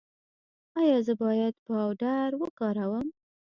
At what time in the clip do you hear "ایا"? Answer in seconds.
0.79-0.97